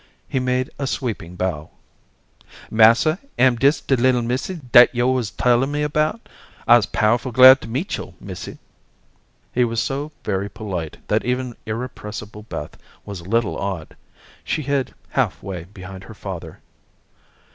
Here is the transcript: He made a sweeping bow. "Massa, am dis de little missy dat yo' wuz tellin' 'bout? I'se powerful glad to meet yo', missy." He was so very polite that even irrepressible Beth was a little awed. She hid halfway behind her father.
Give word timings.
He 0.27 0.39
made 0.39 0.71
a 0.79 0.87
sweeping 0.87 1.35
bow. 1.35 1.69
"Massa, 2.71 3.19
am 3.37 3.55
dis 3.55 3.81
de 3.81 3.95
little 3.95 4.23
missy 4.23 4.55
dat 4.71 4.89
yo' 4.95 5.11
wuz 5.11 5.29
tellin' 5.37 5.87
'bout? 5.89 6.27
I'se 6.67 6.87
powerful 6.87 7.31
glad 7.31 7.61
to 7.61 7.67
meet 7.67 7.97
yo', 7.97 8.15
missy." 8.19 8.57
He 9.53 9.63
was 9.63 9.79
so 9.79 10.11
very 10.23 10.49
polite 10.49 10.97
that 11.07 11.23
even 11.23 11.55
irrepressible 11.67 12.41
Beth 12.41 12.77
was 13.05 13.19
a 13.19 13.25
little 13.25 13.55
awed. 13.59 13.95
She 14.43 14.63
hid 14.63 14.95
halfway 15.09 15.65
behind 15.65 16.05
her 16.05 16.15
father. 16.15 16.61